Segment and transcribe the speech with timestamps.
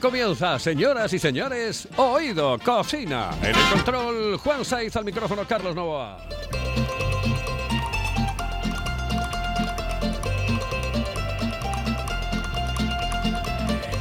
[0.00, 3.30] Comienza, señoras y señores, Oído Cocina.
[3.42, 6.18] En el control, Juan Saiz, al micrófono, Carlos Novoa.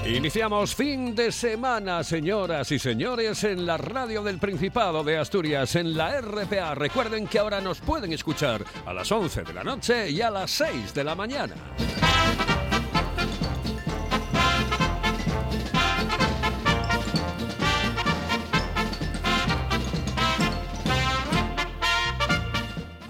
[0.06, 5.96] Iniciamos fin de semana, señoras y señores, en la radio del Principado de Asturias, en
[5.96, 6.74] la RPA.
[6.74, 10.50] Recuerden que ahora nos pueden escuchar a las 11 de la noche y a las
[10.50, 11.54] 6 de la mañana.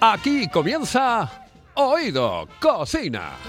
[0.01, 1.29] Aquí comienza
[1.75, 3.48] Oído Cocina.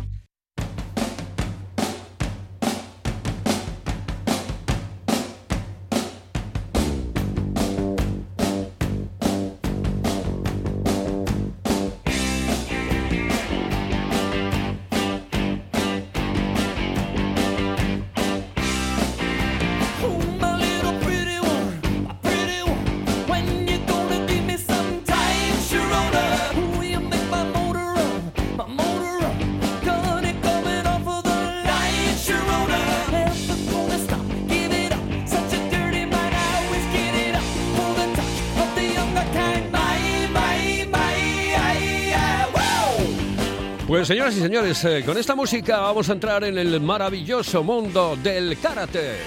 [43.91, 48.15] Pues señoras y señores, eh, con esta música vamos a entrar en el maravilloso mundo
[48.23, 49.17] del karate.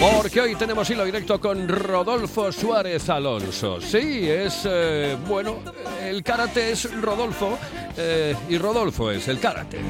[0.00, 3.78] Porque hoy tenemos hilo directo con Rodolfo Suárez Alonso.
[3.82, 5.56] Sí, es, eh, bueno,
[6.02, 7.58] el karate es Rodolfo
[7.98, 9.80] eh, y Rodolfo es el karate.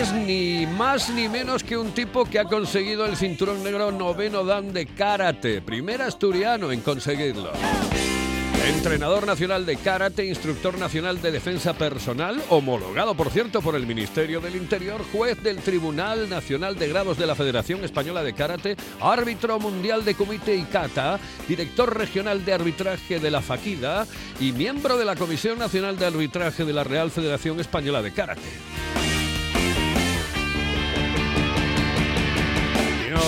[0.00, 4.44] Es ni más ni menos que un tipo que ha conseguido el cinturón negro noveno
[4.44, 7.50] dan de karate, primer asturiano en conseguirlo.
[8.64, 14.40] Entrenador nacional de karate, instructor nacional de defensa personal, homologado por cierto por el Ministerio
[14.40, 19.58] del Interior, juez del Tribunal Nacional de Grados de la Federación Española de Karate, árbitro
[19.58, 24.06] mundial de Kumite y Kata, director regional de arbitraje de la Faquida
[24.38, 29.07] y miembro de la Comisión Nacional de Arbitraje de la Real Federación Española de Karate.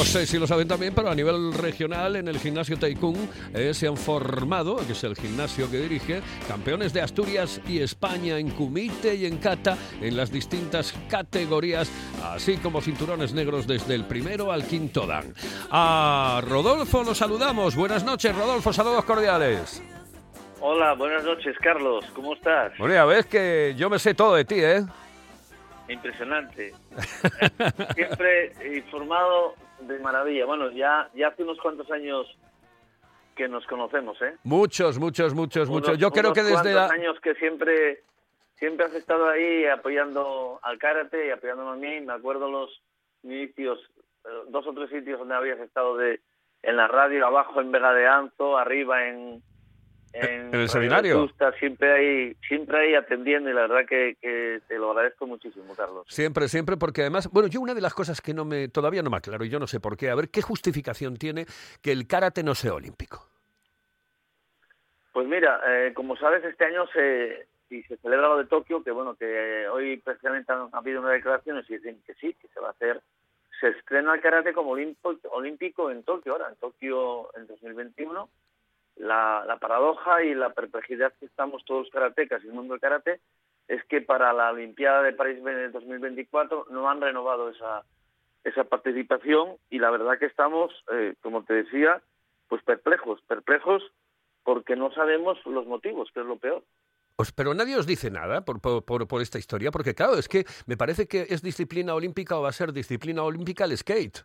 [0.00, 3.74] No sé si lo saben también, pero a nivel regional en el gimnasio Taikun eh,
[3.74, 8.48] se han formado, que es el gimnasio que dirige, campeones de Asturias y España en
[8.48, 11.92] kumite y en kata en las distintas categorías,
[12.24, 15.34] así como cinturones negros desde el primero al quinto dan.
[15.70, 17.76] A Rodolfo lo saludamos.
[17.76, 19.82] Buenas noches, Rodolfo, saludos cordiales.
[20.60, 22.06] Hola, buenas noches, Carlos.
[22.14, 22.72] ¿Cómo estás?
[22.78, 24.82] Bueno, ya ves que yo me sé todo de ti, ¿eh?
[25.90, 26.72] Impresionante.
[27.94, 30.46] Siempre informado de maravilla.
[30.46, 32.26] Bueno, ya, ya hace unos cuantos años
[33.36, 34.36] que nos conocemos, ¿eh?
[34.44, 35.88] Muchos, muchos, muchos, muchos.
[35.90, 36.86] Unos- Yo creo que desde la...
[36.86, 38.02] años que siempre
[38.56, 42.00] siempre has estado ahí apoyando al karate y apoyándome a mí.
[42.04, 42.82] Me acuerdo los
[43.22, 43.78] inicios,
[44.26, 46.20] eh, dos o tres sitios donde habías estado de
[46.62, 49.42] en la radio, abajo en Vega de Anzo, arriba en
[50.12, 51.24] en, ¿En el seminario?
[51.24, 55.74] Estás siempre ahí, siempre ahí atendiendo y la verdad que, que te lo agradezco muchísimo,
[55.76, 56.04] Carlos.
[56.08, 59.10] Siempre, siempre, porque además, bueno, yo una de las cosas que no me, todavía no
[59.10, 61.46] me aclaro, y yo no sé por qué, a ver, ¿qué justificación tiene
[61.82, 63.28] que el karate no sea olímpico?
[65.12, 68.90] Pues mira, eh, como sabes, este año se, y se celebra lo de Tokio, que
[68.90, 72.68] bueno, que hoy precisamente han habido unas declaraciones y dicen que sí, que se va
[72.68, 73.00] a hacer,
[73.60, 78.28] se estrena el karate como olímpico en Tokio ahora, en Tokio en 2021.
[79.00, 82.80] La, la paradoja y la perplejidad que estamos todos los karatecas y el mundo del
[82.80, 83.20] karate
[83.66, 87.84] es que para la Olimpiada de París en 2024 no han renovado esa,
[88.44, 92.02] esa participación y la verdad que estamos, eh, como te decía,
[92.48, 93.82] pues perplejos, perplejos
[94.42, 96.62] porque no sabemos los motivos, que es lo peor.
[97.16, 100.28] Os- pero nadie os dice nada por, por, por- por esta historia, porque claro, es
[100.28, 104.18] que me parece que es disciplina olímpica o va a ser disciplina olímpica el skate.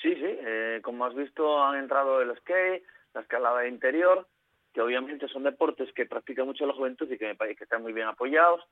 [0.00, 2.82] Sí, sí, eh, como has visto han entrado el skate,
[3.14, 4.26] la escalada interior,
[4.72, 7.82] que obviamente son deportes que practica mucho la juventud y que me parece que están
[7.82, 8.62] muy bien apoyados,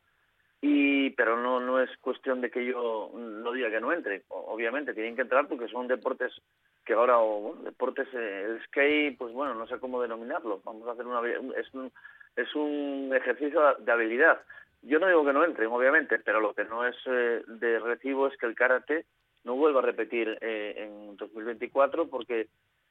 [0.60, 4.94] y pero no no es cuestión de que yo no diga que no entre, obviamente
[4.94, 6.32] tienen que entrar porque son deportes
[6.84, 10.88] que ahora, o bueno, deportes, eh, el skate, pues bueno, no sé cómo denominarlo, vamos
[10.88, 11.92] a hacer una, es un,
[12.34, 14.40] es un ejercicio de habilidad.
[14.80, 18.28] Yo no digo que no entren, obviamente, pero lo que no es eh, de recibo
[18.28, 19.04] es que el karate
[19.44, 22.48] no vuelva a repetir eh, en 2024 porque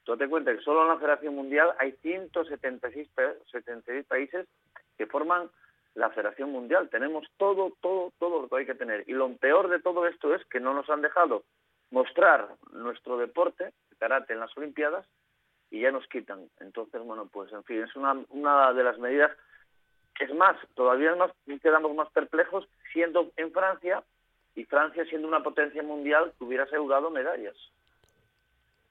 [0.07, 4.48] tú date cuenta que solo en la Federación Mundial hay 176 pa- 76 países
[4.98, 5.50] que forman
[5.95, 6.88] la Federación Mundial.
[6.89, 9.04] Tenemos todo, todo, todo lo que hay que tener.
[9.07, 11.44] Y lo peor de todo esto es que no nos han dejado
[11.92, 15.06] mostrar nuestro deporte, el karate, en las Olimpiadas
[15.71, 16.48] y ya nos quitan.
[16.62, 19.31] Entonces, bueno, pues en fin, es una, una de las medidas.
[20.19, 21.31] Es más, todavía más,
[21.62, 24.03] quedamos más perplejos siendo en Francia
[24.56, 27.56] y Francia siendo una potencia mundial que hubiera asegurado medallas.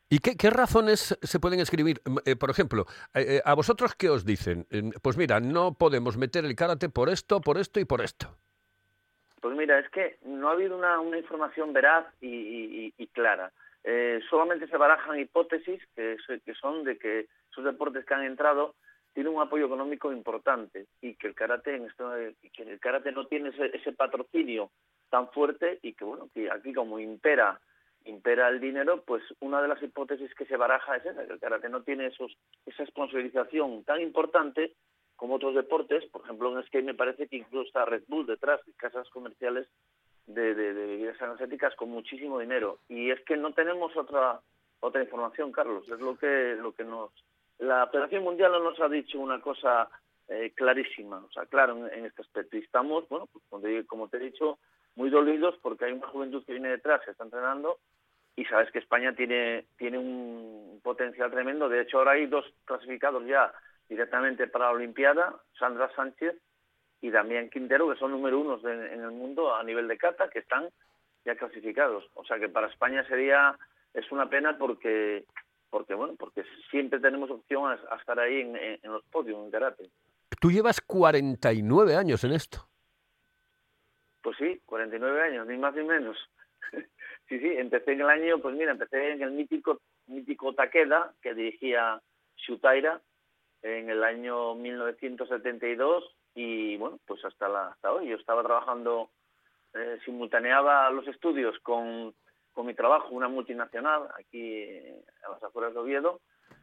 [0.08, 2.00] ¿Y qué, razones se pueden escribir?
[2.24, 4.64] Eh, por ejemplo, eh, eh, ¿a vosotros qué os dicen?
[5.02, 8.28] Pues mira, no podemos meter el karate por esto, por esto y por esto.
[9.40, 13.50] Pues mira, es que no ha habido una, información veraz y, clara.
[14.30, 16.16] Solamente se barajan hipótesis que,
[16.60, 18.74] son de que esos deportes que han entrado
[19.12, 22.12] tienen un apoyo económico importante y que el karate en esto,
[22.80, 24.70] karate no tiene ese, ese patrocinio
[25.10, 27.58] tan fuerte y que bueno que aquí como impera
[28.06, 31.40] impera el dinero, pues una de las hipótesis que se baraja es esa, que el
[31.40, 34.74] karate no tiene esos, esa sponsorización tan importante
[35.16, 38.60] como otros deportes, por ejemplo en skate me parece que incluso está Red Bull detrás,
[38.76, 39.66] casas comerciales
[40.26, 42.78] de, de, de energéticas con muchísimo dinero.
[42.88, 44.40] Y es que no tenemos otra
[44.80, 47.10] otra información, Carlos, es lo que lo que nos
[47.58, 49.88] la Federación Mundial no nos ha dicho una cosa
[50.28, 52.56] eh, clarísima, o sea, claro, en, este aspecto.
[52.56, 53.42] Y estamos, bueno, pues,
[53.86, 54.58] como te- he dicho,
[54.96, 57.78] muy dolidos porque hay una juventud que viene detrás, se está entrenando
[58.36, 61.68] y sabes que España tiene tiene un potencial tremendo.
[61.68, 63.52] De hecho, ahora hay dos clasificados ya
[63.88, 66.36] directamente para la Olimpiada, Sandra Sánchez
[67.00, 70.28] y Damián Quintero, que son número unos de- en el mundo a nivel de kata,
[70.28, 70.68] que están
[71.24, 72.04] ya clasificados.
[72.14, 73.56] O sea que para España sería
[73.94, 75.24] es una pena porque
[75.70, 79.42] porque bueno porque siempre tenemos opción a, a estar ahí en, en- en los podios
[79.44, 79.90] en karate.
[80.40, 82.68] Tú llevas 49 años en esto.
[84.22, 86.16] Pues sí, 49 años, ni más ni menos.
[87.28, 91.34] Sí, sí, empecé en el año, pues mira, empecé en el mítico mítico Takeda, que
[91.34, 92.00] dirigía
[92.36, 93.00] Shutaira,
[93.62, 98.08] en el año 1972 y bueno, pues hasta, la, hasta hoy.
[98.08, 99.10] Yo estaba trabajando,
[99.74, 102.14] eh, simultaneaba los estudios con,
[102.52, 106.20] con mi trabajo, una multinacional aquí eh, a las afueras de Oviedo,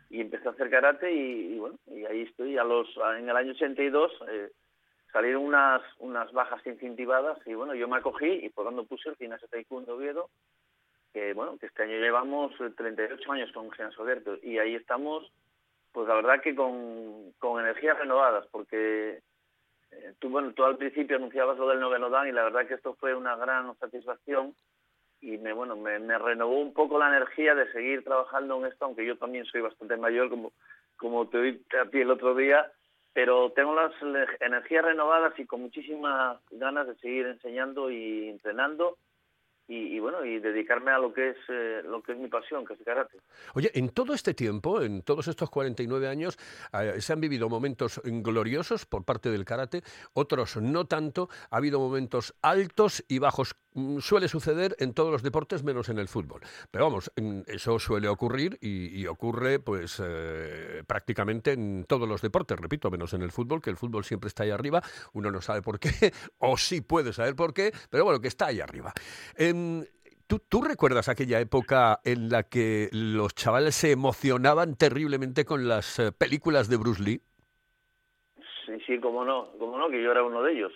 [0.09, 2.57] y empecé a hacer karate y, bueno, y ahí estoy.
[2.57, 4.51] A los, en el año 82 eh,
[5.11, 9.15] salieron unas, unas bajas incentivadas y bueno, yo me acogí y por donde puse el
[9.15, 10.29] gimnasio Taekwondo Oviedo,
[11.13, 15.31] que bueno, que este año llevamos eh, 38 años con gimnasio abierto y ahí estamos,
[15.91, 19.21] pues la verdad que con, con energías renovadas, porque
[19.91, 22.73] eh, tú, bueno, tú al principio anunciabas lo del noveno dan y la verdad que
[22.73, 24.55] esto fue una gran satisfacción
[25.21, 28.85] y me, bueno, me, me renovó un poco la energía de seguir trabajando en esto,
[28.85, 30.51] aunque yo también soy bastante mayor, como,
[30.97, 32.69] como te oí a ti el otro día,
[33.13, 33.93] pero tengo las
[34.41, 38.97] energías renovadas y con muchísimas ganas de seguir enseñando y entrenando
[39.73, 42.73] y, bueno y dedicarme a lo que es eh, lo que es mi pasión que
[42.73, 43.17] es el karate
[43.55, 46.37] Oye, en todo este tiempo, en todos estos 49 años,
[46.73, 51.29] eh, se han vivido momentos gloriosos por parte del karate, otros no tanto.
[51.49, 53.55] Ha habido momentos altos y bajos.
[53.73, 56.41] Mm, Suele suceder en todos los deportes menos en el fútbol.
[56.71, 62.21] Pero vamos, mm, eso suele ocurrir y, y ocurre pues eh, prácticamente en todos los
[62.21, 64.81] deportes, repito, menos en el fútbol, que el fútbol siempre está ahí arriba.
[65.13, 65.89] Uno no sabe por qué,
[66.37, 68.93] o sí puede saber por qué, pero bueno, que está ahí arriba.
[69.35, 69.83] Em,
[70.27, 75.99] ¿Tú, ¿Tú recuerdas aquella época en la que los chavales se emocionaban terriblemente con las
[75.99, 77.21] eh, películas de Bruce Lee?
[78.65, 80.71] Sí, sí, cómo no, cómo no, que yo era uno de ellos.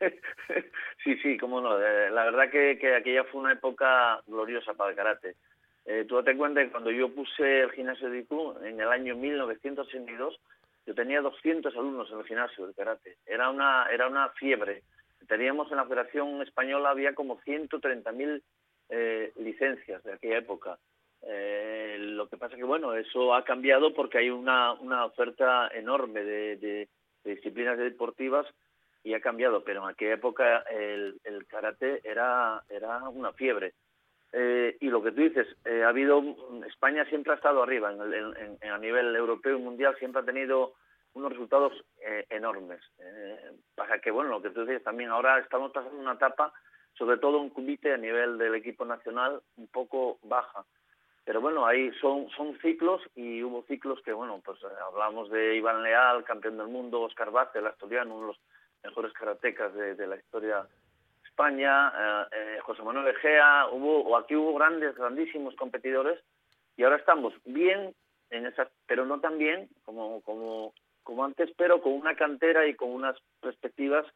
[1.04, 1.80] sí, sí, cómo no.
[1.80, 5.36] Eh, la verdad que, que aquella fue una época gloriosa para el karate.
[5.84, 9.16] Eh, tú date cuenta que cuando yo puse el gimnasio de IQ en el año
[9.16, 10.40] 1982,
[10.86, 13.16] yo tenía 200 alumnos en el gimnasio de karate.
[13.26, 14.82] Era una, era una fiebre.
[15.26, 18.42] Teníamos en la Federación Española, había como 130.000
[18.88, 20.78] eh, licencias de aquella época.
[21.22, 26.88] Lo que pasa que, bueno, eso ha cambiado porque hay una, una oferta enorme de
[27.24, 28.46] disciplinas deportivas
[29.02, 33.72] y ha cambiado, pero en aquella época el, el karate era, era una fiebre.
[34.32, 36.22] Eh, y lo que tú dices, eh, ha habido,
[36.66, 40.24] España siempre ha estado arriba, en el- en- a nivel europeo y mundial siempre ha
[40.24, 40.74] tenido
[41.14, 42.80] unos resultados eh, enormes.
[43.74, 46.52] Pasa que, bueno, lo que tú dices también, ahora estamos pasando una etapa,
[46.94, 50.64] sobre todo un cubite a nivel del equipo nacional, un poco baja.
[51.24, 55.82] Pero bueno, ahí son, son ciclos y hubo ciclos que, bueno, pues hablamos de Iván
[55.82, 58.40] Leal, campeón del mundo, Oscar Vázquez, el asturiano, uno de los
[58.82, 64.16] mejores karatecas de, de la historia de España, eh, eh, José Manuel Egea, hubo, o
[64.16, 66.20] aquí hubo grandes, grandísimos competidores
[66.76, 67.94] y ahora estamos bien
[68.30, 70.72] en esas, pero no tan bien como, como,
[71.02, 74.06] como antes, pero con una cantera y con unas perspectivas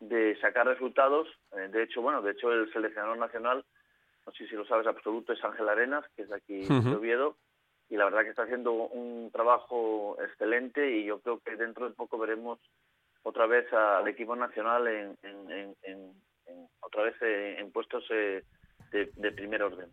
[0.00, 1.28] de sacar resultados.
[1.56, 3.64] Eh, de hecho, bueno, de hecho el seleccionador nacional,
[4.26, 6.90] no sé si lo sabes absoluto, es Ángel Arenas, que es de aquí Ujú.
[6.90, 7.36] de Oviedo,
[7.88, 11.94] y la verdad que está haciendo un trabajo excelente y yo creo que dentro de
[11.94, 12.58] poco veremos
[13.22, 16.22] otra vez al equipo nacional en, en- en- en-
[16.80, 18.42] otra vez eh, en puestos eh,
[18.92, 19.88] de, primer orden.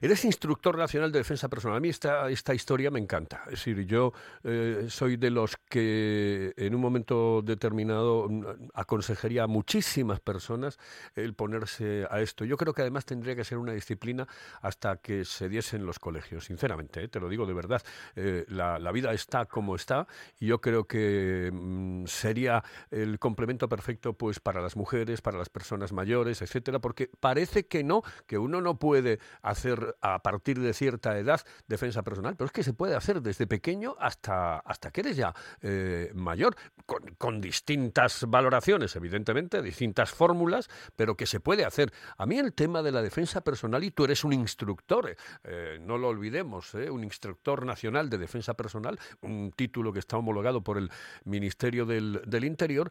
[0.00, 1.78] Eres instructor nacional de defensa personal.
[1.78, 3.42] A mí esta, esta historia me encanta.
[3.46, 9.46] Es decir, yo eh, soy de los que en un momento determinado mm, aconsejaría a
[9.46, 10.78] muchísimas personas
[11.14, 12.44] el ponerse a esto.
[12.44, 14.28] Yo creo que además tendría que ser una disciplina
[14.60, 17.08] hasta que se diese en los colegios, sinceramente, ¿eh?
[17.08, 17.82] te lo digo de verdad.
[18.16, 20.06] Eh, la, vida está como está
[20.38, 25.48] y yo creo que mm, sería el complemento perfecto pues para las mujeres, para las
[25.48, 28.02] personas mayores, etcétera, porque parece que no,
[28.38, 32.72] uno no puede hacer a partir de cierta edad defensa personal, pero es que se
[32.72, 38.94] puede hacer desde pequeño hasta, hasta que eres ya eh, mayor, con, con distintas valoraciones,
[38.96, 41.92] evidentemente, distintas fórmulas, pero que se puede hacer.
[42.16, 45.98] A mí el tema de la defensa personal, y tú eres un instructor, eh, no
[45.98, 50.78] lo olvidemos, eh, un instructor nacional de defensa personal, un título que está homologado por
[50.78, 50.90] el
[51.24, 52.90] Ministerio del, del Interior,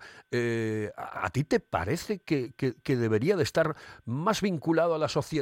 [0.95, 5.07] ¿a, a ti te parece que, que- que debería de estar más vinculado a la
[5.07, 5.32] sociedad?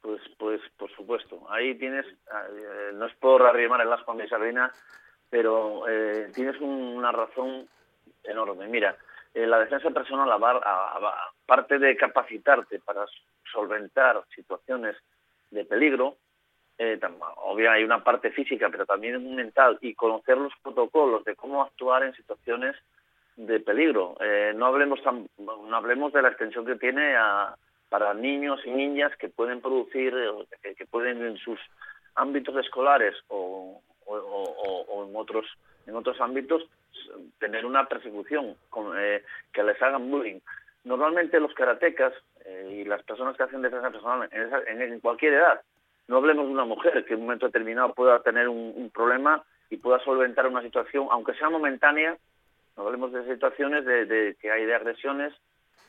[0.00, 1.46] Pues, pues, por supuesto.
[1.50, 4.72] Ahí tienes, eh, no es por arrimar el asco a mi sardina,
[5.28, 7.68] pero eh, tienes un- una razón
[8.22, 8.68] enorme.
[8.68, 8.96] Mira,
[9.34, 13.04] la defensa personal, aparte de capacitarte para
[13.52, 14.96] solventar situaciones
[15.50, 16.16] de peligro,
[16.78, 16.98] eh,
[17.36, 22.04] obvio hay una parte física, pero también mental, y conocer los protocolos de cómo actuar
[22.04, 22.76] en situaciones
[23.36, 24.16] de peligro.
[24.20, 27.54] Eh, no hablemos tan- no hablemos de la extensión que tiene a-
[27.88, 30.14] para niños y niñas que pueden producir,
[30.62, 31.58] eh, que, pueden en sus
[32.14, 35.46] ámbitos escolares o, en otros
[35.86, 36.62] en otros ámbitos
[37.38, 38.56] tener una persecución
[38.98, 40.40] eh, que les hagan bullying.
[40.84, 42.12] Normalmente los karatecas
[42.44, 45.60] eh, y las personas que hacen defensa personal en, esa- en- cualquier edad,
[46.08, 49.42] no hablemos de una mujer que en un momento determinado pueda tener un, un problema
[49.70, 52.16] y pueda solventar una situación, aunque sea momentánea,
[52.76, 55.32] no hablemos de situaciones de, de que hay de agresiones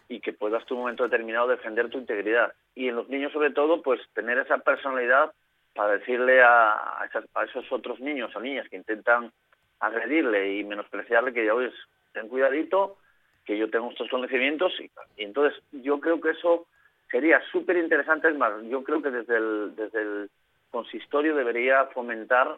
[0.10, 2.54] y que puedas tú en un momento determinado defender tu integridad.
[2.76, 5.34] Y en los niños sobre todo, pues tener esa personalidad
[5.74, 7.08] para decirle a,
[7.48, 9.32] esos otros niños o niñas que intentan
[9.80, 11.72] agredirle y menospreciarle que ya oye,
[12.14, 12.98] ten cuidadito,
[13.46, 16.66] que yo tengo estos conocimientos y, y entonces yo creo que eso
[17.12, 20.30] sería súper interesante, es más, yo creo que desde el, desde el
[20.72, 22.58] consistorio debería fomentar,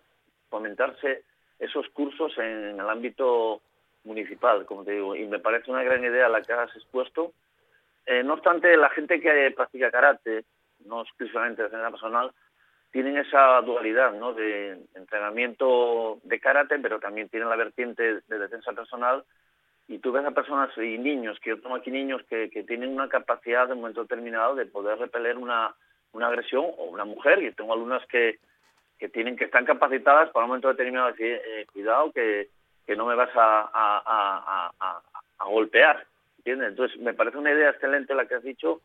[0.49, 1.23] fomentarse
[1.59, 3.61] esos cursos en el ámbito
[4.03, 7.33] municipal, como te digo, y me parece una gran idea la que has expuesto.
[8.05, 10.45] Eh, no obstante, la gente que practica karate,
[10.85, 12.31] no exclusivamente de defensa personal,
[12.91, 14.33] tienen esa dualidad ¿no?
[14.33, 19.23] de entrenamiento de karate, pero también tienen la vertiente de defensa personal.
[19.87, 22.91] Y tú ves a personas y niños, que yo tengo aquí niños que, que tienen
[22.91, 25.75] una capacidad de un momento determinado de poder repeler una,
[26.13, 27.41] una agresión o una mujer.
[27.43, 28.39] Y tengo alumnas que,
[28.97, 32.49] que tienen que están capacitadas para un momento determinado decir, eh, cuidado que,
[32.89, 34.72] que no me vas a, a,
[35.38, 36.08] a, golpear.
[36.39, 36.69] ¿Entiendes?
[36.69, 38.81] Entonces, me parece una idea excelente la que has dicho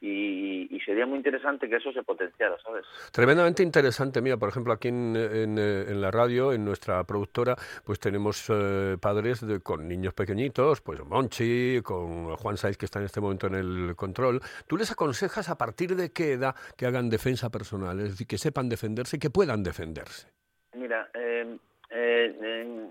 [0.00, 2.84] y, y sería muy interesante que eso se potenciara, ¿sabes?
[3.10, 4.22] Tremendamente interesante.
[4.22, 8.46] Mira, por ejemplo, aquí en, en, eh, en la radio, en nuestra productora, pues tenemos
[8.48, 13.20] eh, padres de- con niños pequeñitos, pues Monchi, con Juan Saiz, que está en este
[13.20, 14.40] momento en el control.
[14.68, 17.98] ¿Tú les aconsejas a partir de qué edad que hagan defensa personal?
[17.98, 20.28] Es decir, que sepan defenderse y que puedan defenderse.
[20.74, 21.56] Mira, eh,
[21.90, 22.88] eh,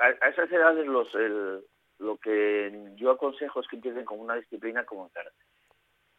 [0.00, 1.60] a, esas edades los, el-
[1.98, 5.36] lo que yo aconsejo es que empiecen con una disciplina como el karate.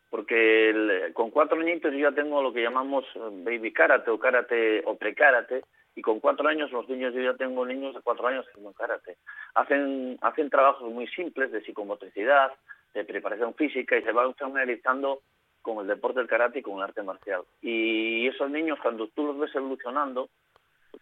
[0.10, 4.84] Porque con cuatro añitos yo ya tengo lo que llamamos eh, baby karate o karate
[4.86, 5.64] o pre-karate
[5.96, 9.18] y con cuatro años los niños, yo ya tengo niños de cuatro años haciendo karate.
[9.56, 12.52] Hacen, hacen trabajos muy simples de psicomotricidad,
[12.94, 15.22] de preparación física y se van familiarizando
[15.62, 17.44] con el deporte del karate y con el arte marcial.
[17.62, 20.30] Y esos niños, cuando tú los ves evolucionando,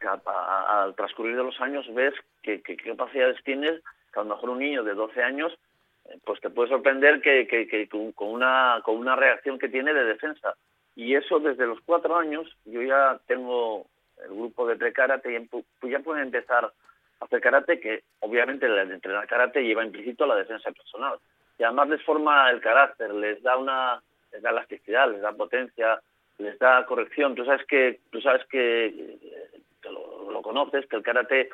[0.08, 3.82] al transcurrir de los años ves que, que- qué capacidades tienes,
[4.13, 5.53] que a lo mejor un niño de 12 años,
[6.06, 9.94] eh, pues te puede sorprender que, que- que con, una, con una reacción que tiene
[9.94, 10.56] de defensa.
[10.96, 13.86] Y eso desde los cuatro años, yo ya tengo
[14.24, 18.77] el grupo de pre-karate y pues ya pueden empezar a hacer karate, que obviamente el
[18.91, 21.18] entrenar karate lleva implícito la defensa personal.
[21.58, 24.01] Y además les forma el carácter, les da una
[24.32, 26.00] les da elasticidad, les da potencia,
[26.38, 27.34] les da corrección.
[27.34, 31.50] Tú sabes que, tú sabes que, eh, lo, conoces, que el karate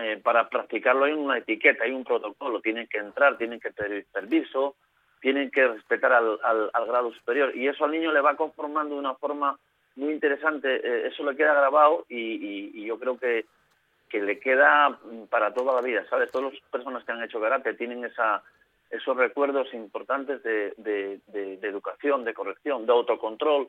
[0.00, 4.06] eh, para practicarlo hay una etiqueta, hay un protocolo, tienen que entrar, tienen que pedir
[4.12, 4.76] permiso,
[5.20, 7.56] tienen que respetar al, al- al grado superior.
[7.56, 9.58] Y eso al niño le va conformando de una forma
[9.96, 13.46] muy interesante, eh, eso le queda grabado y, yo creo que,
[14.08, 16.30] que le queda mm, para toda la vida, ¿sabes?
[16.30, 18.42] Todas las personas que han hecho karate tienen esa,
[18.90, 23.68] esos recuerdos importantes de- de educación, de corrección, de autocontrol,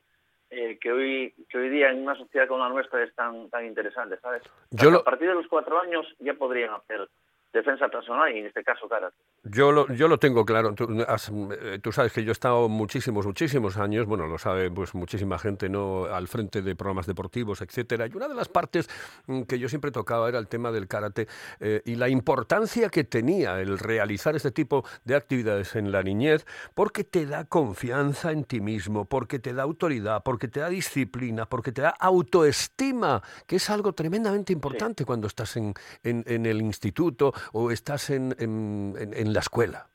[0.57, 3.65] eh, que hoy que hoy día en una sociedad como la nuestra es tan tan
[3.65, 4.41] interesante, ¿sabes?
[4.71, 7.07] Yo lo- A partir de los cuatro años ya podrían hacer
[7.55, 9.15] defensa personal y en este caso karate.
[9.43, 10.73] Yo lo, yo lo tengo claro.
[10.75, 11.31] Tú, has-
[11.61, 15.39] eh, tú sabes que yo he estado muchísimos, muchísimos años, bueno, lo sabe pues muchísima
[15.39, 16.05] gente, ¿no?
[16.05, 18.07] Al frente de programas deportivos, etcétera.
[18.07, 18.89] Y una de las partes
[19.27, 21.27] mm, que yo siempre tocaba era el tema del karate
[21.59, 26.45] eh, y la importancia que tenía el realizar este tipo de actividades en la niñez,
[26.73, 31.45] porque te da confianza en ti mismo, porque te da autoridad, porque te da disciplina,
[31.45, 36.61] porque te da autoestima, que es algo tremendamente importante cuando estás en, en- en el
[36.61, 39.87] instituto o estás en, en- la escuela.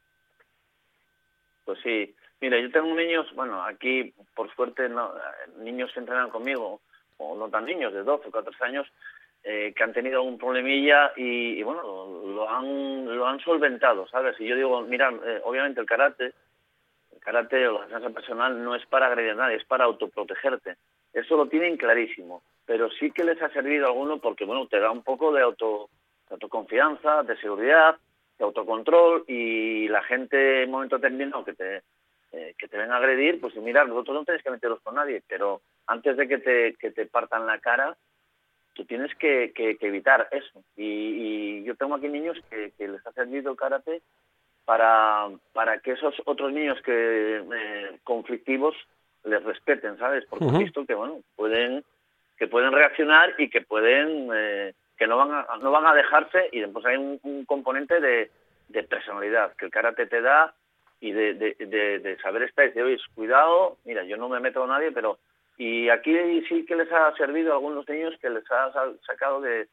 [1.64, 5.12] Pues sí, mira, yo tengo niños, bueno, aquí por suerte no,
[5.59, 6.80] niños que entrenan conmigo,
[7.19, 8.87] o no tan niños, de 12 o 14 años,
[9.42, 14.06] eh, que han tenido algún problemilla y, y, bueno, lo, lo han, lo han solventado,
[14.08, 14.39] ¿sabes?
[14.41, 16.34] Y yo digo, mira, eh, obviamente el karate,
[17.13, 20.76] el karate o la defensa personal no es para agredir a nadie, es para autoprotegerte.
[21.13, 24.78] Eso lo tienen clarísimo, pero sí que les ha servido a alguno porque, bueno, te
[24.78, 25.89] da un poco de, auto,
[26.30, 27.97] de autoconfianza, de seguridad,
[28.38, 31.82] de autocontrol y la gente en momento determinado que te,
[32.32, 35.23] eh, que te ven a agredir, pues mira, nosotros no tenéis que meteros con nadie,
[35.28, 37.97] pero antes de que te, que te partan la cara,
[38.75, 40.62] tú tienes que, que- que evitar eso.
[40.76, 44.00] Y, y yo tengo aquí niños que, que les ha servido el karate
[44.64, 48.76] para, para que esos otros niños que eh, conflictivos
[49.25, 50.25] les respeten, ¿sabes?
[50.30, 51.84] Porque he visto que, bueno, pueden
[52.38, 56.50] que pueden reaccionar y que pueden eh, que no van a, no van a dejarse
[56.52, 58.30] y después hay un, componente de,
[58.84, 60.52] personalidad que el karate te da
[61.00, 64.93] y de, saber estar y decir, oye, cuidado, mira, yo no me meto a nadie,
[64.93, 65.19] pero...
[65.56, 66.15] Y aquí
[66.49, 69.69] sí que les ha servido a algunos niños que les ha sa- sacado de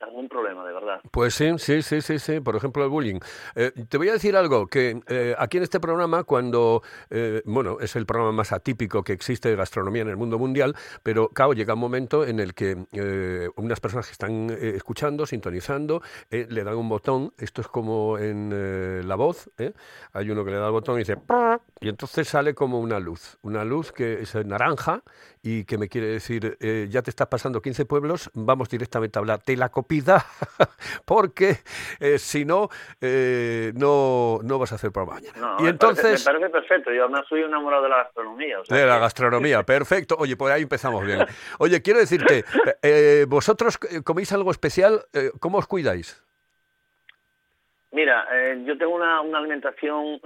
[0.00, 1.00] algún problema, de verdad.
[1.10, 2.40] Pues sí, sí, sí, sí, sí.
[2.40, 3.20] Por ejemplo, el bullying.
[3.54, 7.78] Eh, te voy a decir algo, que eh, aquí en este programa, cuando, eh, bueno,
[7.80, 11.52] es el programa más atípico que existe de gastronomía en el mundo mundial, pero claro,
[11.52, 12.76] llega un momento en el que
[13.56, 19.14] unas personas que están escuchando, sintonizando, le dan un botón, esto es como en la
[19.16, 19.50] voz,
[20.12, 21.16] hay uno que le da el botón y dice,
[21.80, 25.02] y entonces sale como una luz, una luz que es naranja
[25.42, 26.56] y que me quiere decir,
[26.90, 30.24] ya te estás pasando 15 pueblos, vamos directamente a hablar, te la copida,
[31.06, 31.56] porque
[31.98, 32.68] eh, si no,
[33.00, 35.38] eh, no, no vas a hacer programa mañana.
[35.38, 36.22] No, y me entonces...
[36.24, 36.92] parece, me parece perfecto.
[36.92, 38.60] Yo además soy enamorado de la gastronomía.
[38.60, 40.16] o sea De la gastronomía, perfecto.
[40.18, 41.24] Oye, pues ahí empezamos bien.
[41.58, 42.44] Oye, quiero decirte,
[42.82, 45.04] eh, vosotros coméis algo especial,
[45.40, 46.22] ¿cómo os cuidáis?
[47.92, 50.20] Mira, eh, yo tengo una, una alimentación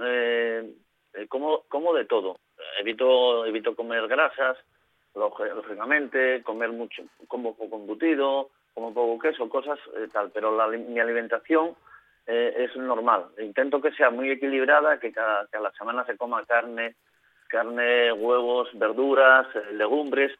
[1.29, 2.37] como, como de todo.
[2.79, 4.57] Evito evito comer grasas,
[5.15, 10.31] lógi- lógicamente, comer mucho, como poco embutido, como poco queso, cosas eh, tal.
[10.31, 11.75] Pero la, mi alimentación
[12.25, 13.25] eh, es normal.
[13.39, 16.95] Intento que sea muy equilibrada, que cada, que a la semana se coma carne,
[17.49, 20.31] carne, huevos, verduras, eh, legumbres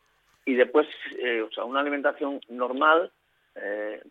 [0.46, 3.12] y después, eh, o sea, una alimentación normal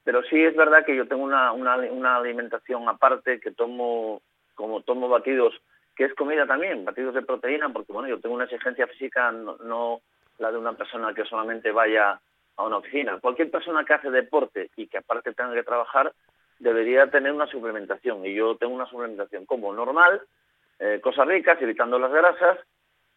[0.04, 4.22] pero sí es verdad que yo tengo una, una, alimentación aparte que tomo,
[4.54, 5.52] como tomo batidos
[5.96, 10.00] que es comida también, batidos de proteína, porque bueno, yo tengo una exigencia física, no
[10.38, 12.20] la de una persona que solamente vaya
[12.56, 13.18] a una oficina.
[13.20, 16.12] Cualquier persona que hace deporte y que aparte tenga que trabajar
[16.58, 20.22] debería tener una suplementación y yo tengo una suplementación como normal,
[20.78, 22.58] eh, cosas ricas, evitando las grasas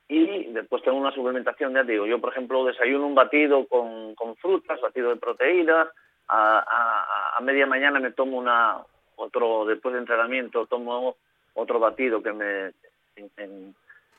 [0.07, 4.35] y después tengo una suplementación, ya digo, yo por ejemplo desayuno un batido con, con
[4.37, 5.87] frutas, batido de proteínas,
[6.27, 8.77] a, media mañana me tomo una
[9.17, 11.15] otro después de entrenamiento tomo
[11.53, 12.71] otro batido que me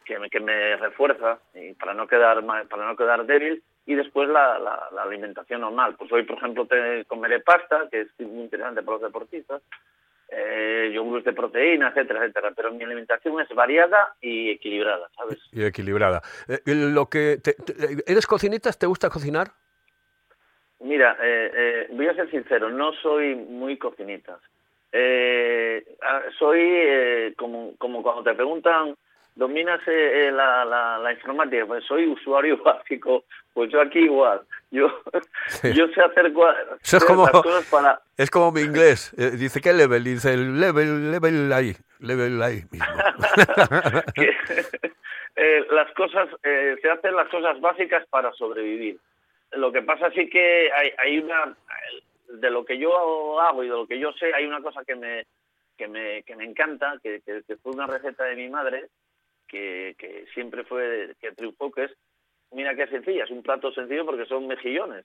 [0.07, 4.29] que me, que me refuerza y para no quedar para no quedar débil y después
[4.29, 8.42] la, la- la alimentación normal pues hoy por ejemplo te comeré pasta que es muy
[8.44, 9.62] interesante para los deportistas
[10.29, 15.64] eh, yogures de proteína etcétera etcétera pero mi alimentación es variada y equilibrada sabes Y
[15.64, 16.20] equilibrada.
[16.49, 18.70] Eh, lo que te- te- ¿Eres cocinita?
[18.72, 19.49] ¿Te gusta cocinar?
[20.81, 24.38] Mira, eh, eh, voy a ser sincero, no soy muy cocinita.
[24.92, 28.94] Eh, ah, soy eh, como, como cuando te preguntan,
[29.37, 31.64] ¿dominas eh, la, la, la informática?
[31.66, 34.40] Pues soy usuario básico, pues yo aquí igual.
[34.72, 34.88] Yo,
[35.46, 35.72] Sí.
[35.75, 36.27] yo sé hacer
[36.83, 38.01] Eso es como- cosas para...
[38.16, 39.14] Es como mi inglés.
[39.16, 40.03] Eh, dice, ¿qué level?
[40.03, 41.72] Dice, el level, level ahí.
[42.01, 42.87] Level ahí mismo.
[44.14, 44.35] que,
[45.37, 48.99] eh, las cosas, eh, se hacen las cosas básicas para sobrevivir.
[49.53, 51.57] Lo que pasa sí que hay, hay una,
[52.29, 54.96] de lo que yo hago y de lo que yo sé, hay una cosa que
[54.96, 55.25] me,
[55.79, 58.87] que me, que me encanta, que, que- que fue una receta de mi madre,
[59.46, 61.92] que, que siempre fue, que triunfó, que es,
[62.52, 65.04] mira qué sencilla, es un plato sencillo porque son mejillones.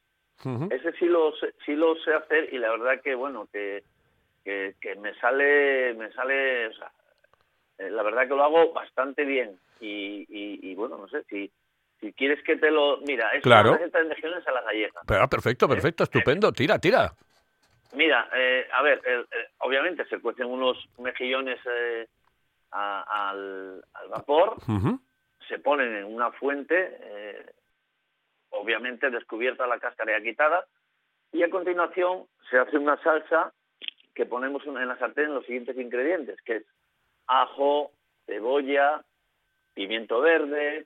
[0.71, 3.84] Ese sí lo sé, sí lo sé hacer y la verdad que bueno que,
[4.43, 6.91] que, que me sale me sale o sea,
[7.77, 11.51] eh, la verdad que lo hago bastante bien y, y, y, bueno no sé si
[11.99, 13.69] si quieres que te lo mira es Claro.
[13.69, 16.51] una receta de mejillones a la gallega Pero, perfecto, perfecto, estupendo.
[16.51, 17.13] Tira, tira.
[17.93, 22.08] mira eh, a ver eh, eh, obviamente se cuecen unos mejillones eh,
[22.71, 24.57] a- al, al vapor
[25.47, 27.45] se ponen en una fuente, eh,
[28.49, 30.65] obviamente descubierta la cáscara quitada,
[31.31, 33.53] y a continuación se hace una salsa
[34.13, 36.65] que ponemos en la sartén los siguientes ingredientes, que es
[37.27, 37.91] ajo,
[38.25, 39.03] cebolla,
[39.73, 40.86] pimiento verde,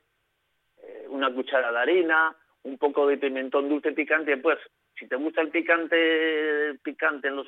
[0.84, 4.60] eh, una cuchara de harina, un poco de pimentón dulce picante, pues
[4.98, 7.48] si te gusta el picante picante en los,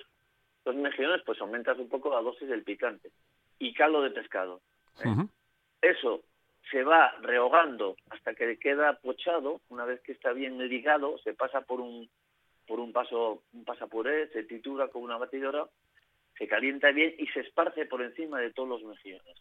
[0.65, 3.11] los mejillones, pues aumentas un poco la dosis del picante.
[3.59, 4.61] Y caldo de pescado.
[5.03, 5.09] ¿eh?
[5.81, 6.21] Eso
[6.71, 9.61] se va rehogando hasta que queda pochado.
[9.69, 12.09] Una vez que está bien ligado, se pasa por un
[12.67, 15.67] por un paso un pasapuré, se tritura con una batidora,
[16.37, 19.37] se calienta bien y se esparce por encima de todos los mejillones.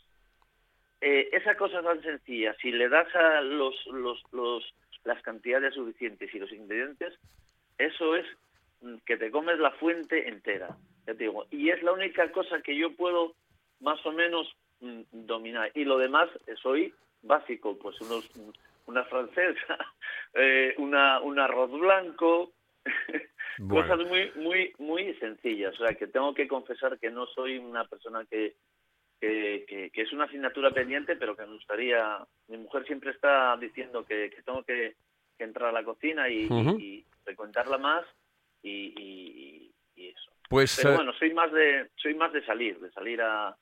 [1.00, 4.74] Eh, esa cosa tan sencilla, si le das a los, los, los
[5.06, 7.14] las cantidades suficientes y los ingredientes,
[7.78, 8.26] eso es
[8.82, 10.76] mm, que te comes la fuente entera,
[11.06, 11.46] ya te digo.
[11.50, 13.34] Y es la única cosa que yo puedo
[13.80, 15.70] más o menos mm, dominar.
[15.74, 16.28] Y lo demás
[16.62, 18.28] soy básico, pues unos,
[18.86, 19.78] una francesa,
[20.34, 22.52] eh, una, un arroz blanco,
[23.58, 23.88] Bueno.
[23.88, 25.74] cosas muy, muy, muy sencillas.
[25.80, 28.54] O sea, que tengo que confesar que no soy una persona que,
[29.18, 32.18] que, que- que es una asignatura pendiente, pero que me gustaría.
[32.48, 34.94] Mi mujer siempre está diciendo que, que tengo que,
[35.38, 36.78] que entrar a la cocina y, Ujú.
[36.78, 38.04] y frecuentarla más
[38.62, 40.30] y, y- y eso.
[40.50, 43.56] Pues Pero eh, bueno, soy más de soy más de salir, de salir a,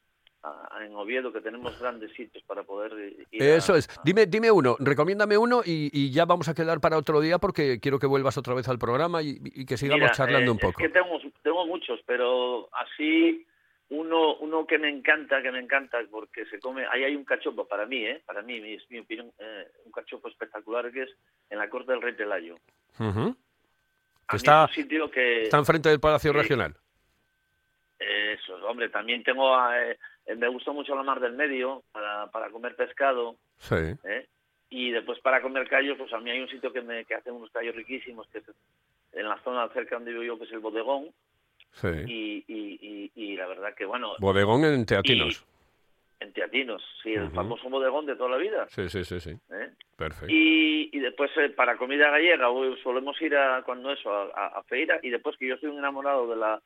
[0.45, 2.93] a- a- en Oviedo que tenemos grandes sitios para poder
[3.31, 3.43] ir.
[3.43, 3.89] a- eso es.
[3.89, 7.39] a- Dime, dime uno, recomiéndame uno y, y ya vamos a quedar para otro día
[7.39, 10.53] porque quiero que vuelvas otra vez al programa y, y que sigamos Mira, charlando eh,
[10.55, 10.81] un poco.
[10.81, 13.47] Es que tengo, tengo muchos, pero así
[13.91, 17.67] uno uno que me encanta, que me encanta porque se come, ahí hay un cachopo
[17.69, 18.23] para mí, ¿eh?
[18.27, 21.11] Para mí, es mi opinión, eh, un cachopo espectacular que es
[21.51, 22.57] en la corte del Rey Pelayo.
[22.99, 23.35] A mí
[24.33, 26.33] Está- es que Está enfrente del Palacio.
[26.33, 26.75] Regional.
[27.99, 29.99] eso, hombre, también tengo eh, eh,
[30.37, 33.37] me gustó mucho la Mar del Medio para, para comer pescado.
[33.59, 33.75] Sí.
[34.05, 34.27] ¿eh?
[34.71, 37.31] Y después para comer callos, pues a mí hay un sitio que me que hace
[37.31, 38.45] unos callos riquísimos, que es
[39.13, 41.11] en la zona cerca donde vivo yo, que es el Bodegón,
[41.73, 41.89] Sí.
[42.07, 45.45] y, y, y, y la verdad que, bueno, Bodegón en Teatinos.
[46.21, 48.67] en Teatinos, sí, el famoso bodegón de toda la vida.
[48.71, 49.31] Sí, sí, sí, sí.
[49.51, 49.71] ¿eh?
[49.97, 50.33] Perfecto.
[50.33, 52.47] Y, y después eh, para comida gallega
[52.83, 55.79] solemos ir a cuando eso a, a- a feira y después que yo soy un
[55.79, 56.61] enamorado de la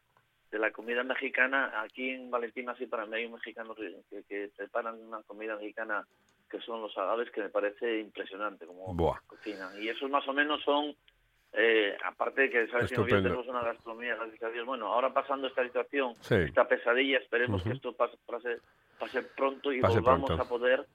[0.51, 4.99] de la comida mexicana aquí en Valentina sí para mí hay un mexicano que, preparan
[5.01, 6.07] una comida mexicana
[6.51, 9.21] que son los agaves que me parece impresionante como Buah.
[9.27, 10.95] cocinan y esos más o menos son
[11.53, 13.43] eh, aparte de que sabes que en Oviedo Estupendo.
[13.43, 16.35] tenemos una gastronomía gracias a Dios bueno ahora pasando esta situación Sí.
[16.37, 18.59] esta pesadilla esperemos que esto pase, pase,
[18.99, 20.43] pase pronto y Pase volvamos pronto.
[20.45, 20.87] a poder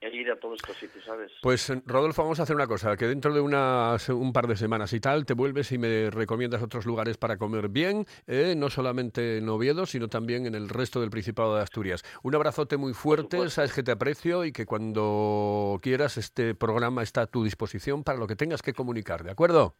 [0.00, 1.32] ir a todos estos sitios, ¿sabes?
[1.42, 4.56] Pues eh, Rodolfo, vamos a hacer una cosa, que dentro de unas, un par de
[4.56, 8.68] semanas y tal, te vuelves y me recomiendas otros lugares para comer bien, eh, no
[8.68, 12.02] solamente en Oviedo, sino también en el resto del Principado de Asturias.
[12.22, 17.22] Un abrazote muy fuerte, sabes que te aprecio y que cuando quieras este programa está
[17.22, 19.74] a tu disposición para lo que tengas que comunicar, ¿de acuerdo?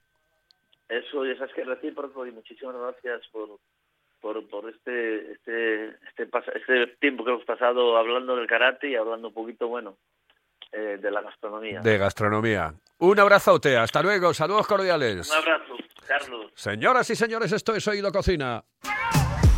[0.89, 3.59] Eso ya sabes que es recíproco y muchísimas gracias por
[4.21, 9.29] por, por este este este, este tiempo que hemos pasado hablando del karate y hablando
[9.29, 9.97] un poquito, bueno,
[10.73, 11.81] eh, de la gastronomía.
[11.81, 12.75] De gastronomía.
[12.99, 15.31] Un abrazote, hasta luego, saludos cordiales.
[15.31, 15.77] Un abrazo,
[16.07, 16.53] Carlos.
[16.55, 18.65] Señoras y señores, esto es Oído Cocina.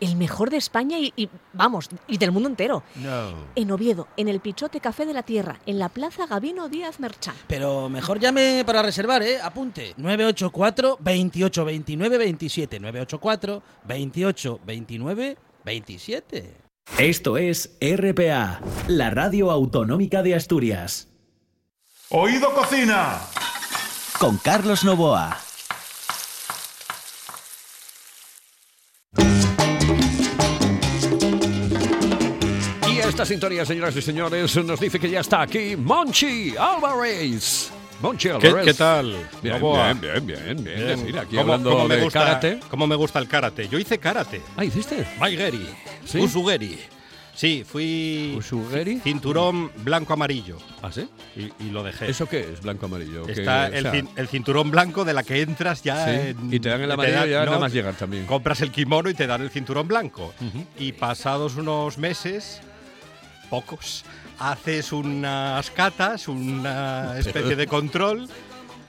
[0.00, 2.82] El mejor de España y, y, vamos, y del mundo entero.
[2.96, 3.34] No.
[3.54, 7.34] En Oviedo, en el Pichote Café de la Tierra, en la Plaza Gabino Díaz Merchán.
[7.46, 9.38] Pero mejor llame para reservar, ¿eh?
[9.42, 9.94] Apunte.
[9.96, 12.80] 984 28 29 27.
[12.80, 16.70] 984 28 29 27.
[16.98, 21.08] Esto es RPA, la radio autonómica de Asturias.
[22.10, 23.20] Oído Cocina.
[24.18, 25.38] Con Carlos Novoa.
[33.22, 37.70] Esta sintonía, señoras y señores, nos dice que ya está aquí Monchi Álvarez.
[38.00, 38.64] Monchi ¿Qué, Álvarez.
[38.64, 39.14] qué tal?
[39.42, 39.60] Bien,
[40.00, 42.60] bien, bien, bien, aquí ¿Cómo- hablando de gusta, karate.
[42.70, 43.68] ¿Cómo me gusta el karate?
[43.68, 44.40] Yo hice karate.
[44.56, 45.06] Ah, ¿hiciste?
[45.18, 45.68] Maigeri.
[46.18, 46.78] Usugeri.
[47.34, 49.00] Sí, fui ¿Usugeri?
[49.00, 50.56] cinturón blanco-amarillo.
[50.82, 51.06] ¿Ah, sí?
[51.36, 52.10] Y, y lo dejé.
[52.10, 52.62] ¿Eso qué es?
[52.62, 53.24] Blanco-amarillo.
[53.26, 56.10] ¿Qué- Está o el, sea, cin- el cinturón blanco de la que entras ya sí,
[56.10, 58.24] en- y te dan el amarillo dan- ya no, nada más llegar también.
[58.24, 60.32] Compras el kimono y te dan el cinturón blanco.
[60.40, 60.64] Ujú.
[60.78, 62.60] Y pasados unos meses,
[63.50, 64.04] pocos,
[64.38, 68.28] haces unas catas, una especie de control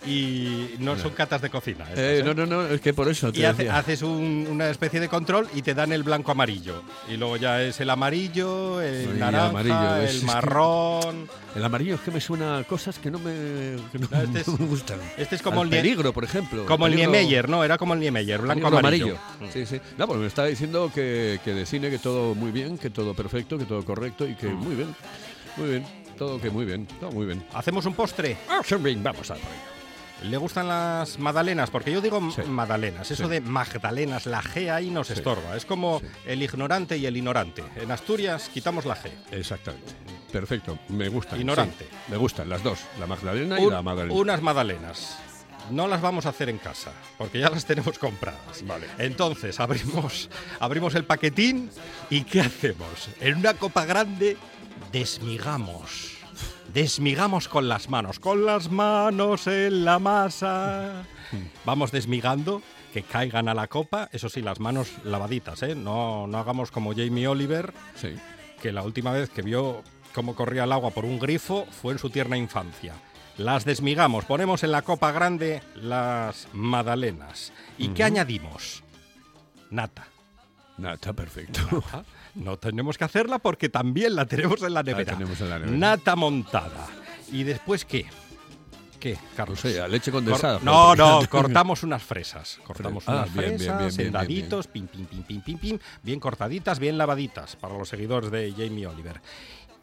[0.05, 1.83] y no son catas de cocina.
[1.83, 3.77] estas, Eh, no, no, no, es que por eso te Y hace- decía.
[3.77, 6.81] haces un- una especie de control y te dan el blanco amarillo.
[7.07, 11.29] Y luego ya es el amarillo, el naranja, amarillo, es- es el que- marrón.
[11.55, 13.31] El amarillo es que me suena a cosas que no me,
[13.91, 14.99] que no, No, este es- no me gustan.
[15.17, 16.65] Este es como Al el, peligro, por ejemplo.
[16.65, 17.63] como el Niemeyer, ¿no?
[17.63, 19.17] Era como el Niemeyer, blanco peligro amarillo.
[19.53, 19.79] Sí, sí.
[19.97, 23.13] No, pues me estaba diciendo que, que de cine que todo muy bien, que todo
[23.13, 24.55] perfecto, que todo correcto y que Mm.
[24.55, 24.95] muy bien.
[25.57, 25.85] Muy bien.
[26.17, 26.85] Todo que muy bien.
[26.99, 27.43] Todo muy bien.
[27.53, 28.37] Hacemos un postre.
[28.49, 29.80] Ah, sí, bien, Vamos a por ello.
[30.23, 31.69] ¿Le gustan las magdalenas?
[31.71, 32.43] Porque yo digo Sí.
[32.43, 33.09] magdalenas.
[33.09, 33.29] Eso Sí.
[33.29, 35.13] de magdalenas, la G ahí nos Sí.
[35.13, 35.55] estorba.
[35.57, 37.63] Es como el ignorante y el ignorante.
[37.75, 39.09] En Asturias quitamos la G.
[39.31, 39.93] Exactamente.
[40.31, 40.77] Perfecto.
[40.89, 41.39] Me gustan.
[41.39, 41.87] Ignorante.
[42.07, 42.79] me gustan las dos.
[42.99, 44.13] La Magdalena y la Magdalena.
[44.13, 45.17] unas magdalenas.
[45.69, 48.65] No las vamos a hacer en casa, porque ya las tenemos compradas.
[48.65, 48.87] Vale.
[48.97, 50.29] Entonces, abrimos,
[50.59, 51.69] abrimos el paquetín
[52.09, 53.09] y ¿qué hacemos?
[53.19, 54.37] En una copa grande
[54.91, 56.17] desmigamos.
[56.73, 61.03] Desmigamos con las manos, con las manos en la masa.
[61.65, 62.61] Vamos desmigando,
[62.93, 65.75] que caigan a la copa, eso sí, las manos lavaditas, ¿eh?
[65.75, 68.15] No, no hagamos como Jamie Oliver, Sí.
[68.61, 71.99] que la última vez que vio cómo corría el agua por un grifo fue en
[71.99, 72.93] su tierna infancia.
[73.37, 77.51] Las desmigamos, ponemos en la copa grande las magdalenas.
[77.77, 78.83] ¿Y qué añadimos?
[79.69, 80.07] Nata.
[80.93, 81.61] Está perfecto.
[82.35, 85.13] No tenemos que hacerla porque también la tenemos en la nevera.
[85.13, 85.77] tenemos en la nevera.
[85.77, 86.87] Nata montada.
[87.31, 88.05] ¿Y después qué?
[88.99, 89.59] ¿Qué, Carlos?
[89.59, 90.59] sea, leche Cor- condensada.
[90.63, 92.59] no, no, cortamos unas fresas.
[92.63, 95.57] Cortamos Ah, unas bien, fresas bien, bien, en bien, daditos, pim, pim, pim, pim, pim,
[95.57, 99.19] pim, bien cortaditas, bien lavaditas, para los seguidores de Jamie Oliver.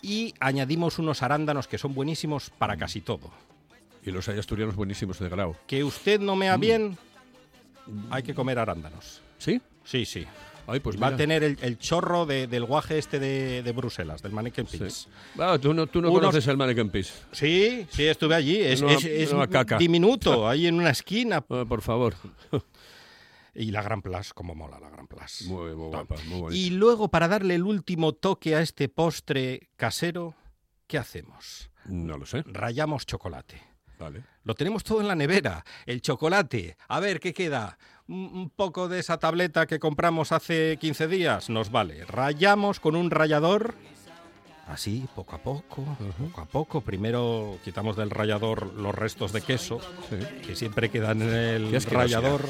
[0.00, 3.32] Y añadimos unos arándanos que son buenísimos para casi todo.
[4.04, 5.56] Y los hay asturianos buenísimos de grau.
[5.66, 6.60] Que usted no mea Mm.
[6.60, 6.98] bien,
[8.10, 9.20] hay que comer arándanos.
[9.38, 9.60] ¿Sí?
[9.84, 10.24] Sí, sí.
[10.70, 14.20] Ay, pues Va a tener el, el chorro de- del guaje este de, de Bruselas,
[14.20, 14.76] del mannequin Sí.
[14.78, 15.08] pis.
[15.38, 17.10] Ah, tú no, tú no Unos- conoces el Mannequin Peace.
[17.32, 18.60] Sí, sí, estuve allí.
[18.60, 19.78] Es, Una- es- es una caca.
[19.78, 21.42] diminuto, ahí en una esquina.
[21.48, 22.14] Ah, por favor.
[23.54, 25.44] Y la Gran Place, como mola la Gran Place.
[25.46, 26.54] Muy, muy guapa, muy.
[26.56, 30.34] Y luego, para darle el último toque a este postre casero,
[30.86, 31.70] ¿qué hacemos?
[31.86, 32.42] No lo sé.
[32.46, 33.60] Rayamos chocolate.
[33.98, 34.22] Vale.
[34.44, 35.64] Lo tenemos todo en la nevera.
[35.86, 36.76] El chocolate.
[36.88, 37.78] A ver, ¿qué queda?
[38.08, 41.50] Un, poco de esa tableta que compramos hace 15 días.
[41.50, 42.04] Nos vale.
[42.06, 43.74] Rayamos con un rallador
[44.66, 45.82] Así, poco a poco,
[46.20, 46.80] poco a poco.
[46.82, 49.80] Primero quitamos del rallador los restos de queso,
[50.46, 52.20] que siempre quedan en el asquerosidad.
[52.20, 52.42] rallador,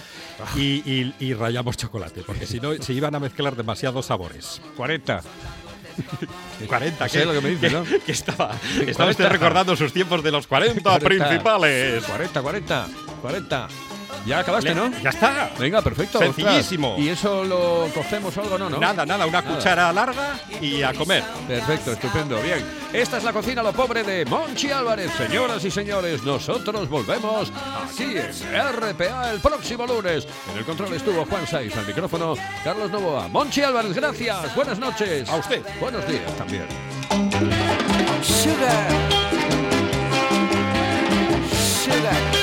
[0.56, 4.60] y, y- y rallamos chocolate, porque si no se iban a mezclar demasiados sabores.
[4.76, 5.22] 40.
[6.66, 7.84] 40, No sé lo que me dice, ¿no?
[8.04, 9.10] que estaba, estaba 40.
[9.10, 10.98] usted recordando sus tiempos de los 40, 40.
[11.28, 12.02] principales.
[12.04, 12.88] 40, 40,
[13.22, 13.68] 40.
[14.26, 14.90] Ya acabaste, ¿no?
[15.02, 15.50] Ya está.
[15.58, 16.18] Venga, perfecto.
[16.18, 16.96] Sencillísimo.
[16.98, 18.58] ¿Y eso lo cocemos algo?
[18.58, 18.78] No, no.
[18.78, 21.22] Nada, nada, una cuchara larga y a comer.
[21.46, 22.64] Perfecto, estupendo, bien.
[22.92, 25.10] Esta es la cocina lo pobre de Monchi Álvarez.
[25.16, 27.52] Señoras y señores, nosotros volvemos
[27.84, 30.26] aquí en RPA el próximo lunes.
[30.50, 33.28] En el control estuvo Juan Saiz, al micrófono Carlos Novoa.
[33.28, 34.54] Monchi Álvarez, gracias.
[34.54, 35.28] Buenas noches.
[35.28, 35.62] A usted.
[35.80, 36.66] Buenos días también.
[38.22, 38.88] Sugar.
[41.84, 42.37] Sugar.